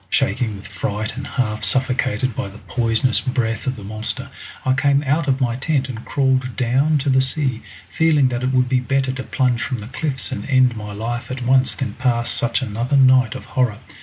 [0.09, 4.31] Shaking with fright and half suffocated by the poisonous breath of the monster,
[4.65, 8.51] I came out of my tent and crawled down to the sea, feeling that it
[8.51, 11.93] would be better to plunge from the cliffs and end my life at once than
[11.93, 13.77] pass such another night of horror.